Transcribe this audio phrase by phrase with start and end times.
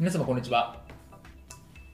[0.00, 0.76] 皆様こんにちは。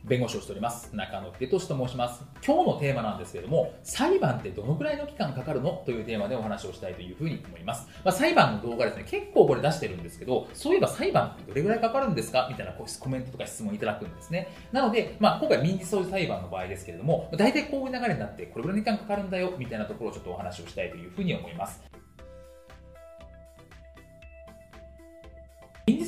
[0.05, 2.23] 弁護士をしております中野秀俊と申します。
[2.47, 7.89] 今日のテーマなんですけれども、裁判ってどのくらいの期間かかるのというテーマでお話をしたいというふうに思います。
[8.05, 12.47] まあ、裁判の動画ですね、結構これ出してるんですけど、そういえば裁判ってどれぐらいかかるんですか？
[12.51, 14.49] みたいなコメントとか質問いただくんですね。
[14.71, 21.83] なので、まあ、今回民事訴訟裁判の場合ですけれども、大体こういう流れになって、これぐらいの時間かかるんだよみたいなところをちょっとお話をしたいというふうに思います。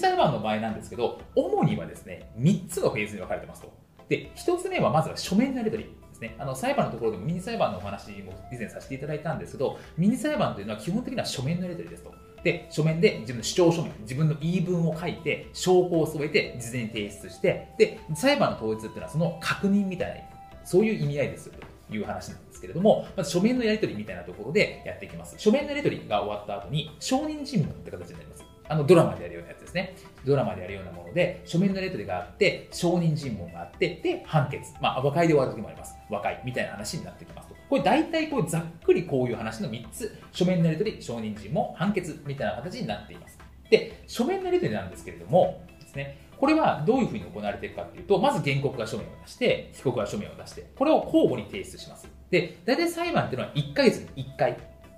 [0.07, 3.73] 民事裁判の場合なんですけど、主にはですね、3つのフェーズに分かれてますと。
[4.09, 6.37] で、一つ目はまずは書面のやり取りですね。
[6.39, 12.15] あの、裁判のところでも民事裁判のお話も以前させていただいたんですけど、民事裁判というのは基本的には書面のやり取りですと。
[12.45, 21.59] で、書面で自分の主張書面、自分の言い分を書いて、証拠を添えて、事前に提出して、で、裁判の統一っていうのはその確認みたいな、そういう意味合いですと
[21.93, 25.35] いう話なんですけれども、まず書面のやり取りみたいなところでやっていきます。
[25.39, 28.46] 書面のやり取りが終わった後に、証人尋問って形になります。
[28.69, 29.97] あのドラマでやるようなやつですね。
[30.25, 34.73] ドラマでやるようなもので、書面のやり取りがあって、証人尋問があって、で、判決。
[34.81, 35.95] まあ、和解で終わる時もあります。
[36.11, 37.55] 和解みたいな話になってきますと。
[37.69, 40.17] これ大体こうざっくりこういう話の3つ。
[40.33, 43.39] 書面のやり取り、証人尋問、判決みたいな形になっています。
[43.71, 52.09] で、書面のやり取りなんですけれども、ですね、これはどういうふうに行われていくかっていうと、まず原告が書面を出して、被告が書面を出して、これを交互に提出します。
[52.31, 54.57] で、大体裁判っていうのは1ヶ月に1回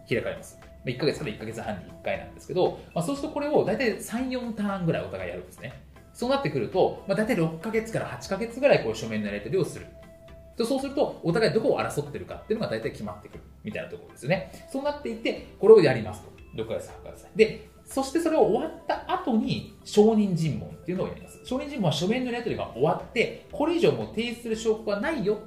[0.08, 0.58] 開かれます。
[0.92, 5.82] 1ヶ月から1ヶ月半に1回なんですけど、まあ、そうするとこれを大体3、4ターンぐらいお互いやるんですね。
[6.12, 9.86] そうなってくると、まあ、大体6ヶ月から8ヶ月ぐらいこう書面のやり取りをする。
[10.64, 14.50] そうすると、お互いどこを争ってるかっていうのが大体決まってくるみたいなところですよね。
[14.68, 16.30] そうなっていて、これをやりますと。
[16.56, 17.26] 6ヶ月、8ヶ月。
[17.36, 21.40] で、そしてそれを終わった後に証人尋問っていうのをやります。
[21.44, 25.38] 証人尋問は書面のやり取りが終わって、これ以上もう提出する証拠がないよ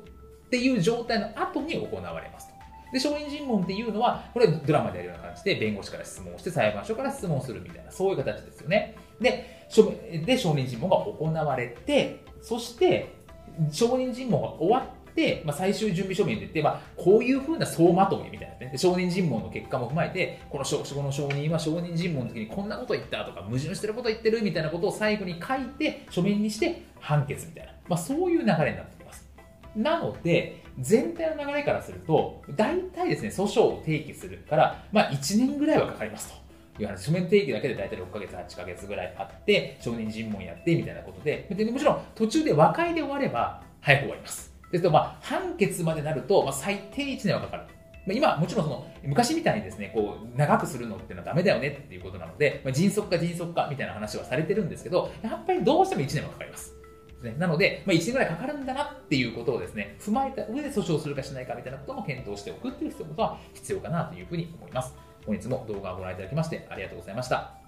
[0.46, 2.54] っていう状態の後に行われますと。
[2.92, 8.96] で、証人尋問っていうのは、これドラマでやるような感じで、弁護士から質問をして、裁判所から質問するみたいな、そういう形ですよね。
[9.20, 9.62] で、
[10.26, 13.14] で証人尋問が行われて、そして、
[13.72, 29.30] 証人尋問が終わって、まあ、最終準備書面で言って、まあ、こういうふうな総まとめみたいなね、証人尋問の結果も踏まえて、この証この証人は証人尋問の時にこんなこと言ったとか、矛盾してること言ってるみたいなことを最後に書いて、書面にして判決みたいな、まあ、そういう流れになってきます。
[29.76, 36.42] なので、全体の流れからすると、大体ですね、訴訟を提起するから、まあ、1年ぐらいはかかりますと。
[36.80, 44.54] いう話書面提起だけで大体6ヶ月、8ヶ月ぐらいあって、証人尋問やってみたいなことで、でもちろん途中で和解で終われば早く終わります。
[44.72, 47.64] ですと、まあ、判決までなると、まあ、最低1年はかかる。
[48.06, 56.74] まあ今、もちろんその昔みたいにですね、こう長くするのってのはダメだよねっていうことなので、まあ、迅速か迅速かみたいな話はされてるんですけど、やっぱりどうしても1年はかかります。
[57.24, 64.94] ね、なので、まあ、1年ぐらいかかるんだなっていうことをですね、踏まえた上で訴訟するかしないかみたいなことも検討しておくっていうことは必要かなというふうに思います。
[65.26, 67.61] 本日も動画をご覧いただきましてありがとうございました。